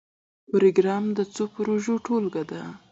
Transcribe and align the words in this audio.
پروګرام 0.49 1.03
د 1.17 1.19
څو 1.33 1.43
پروژو 1.55 1.93
ټولګه 2.05 2.43
ده 2.49 2.61